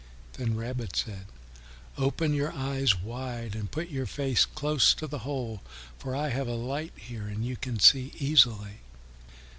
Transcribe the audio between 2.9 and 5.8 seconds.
wide and put your face close to the hole,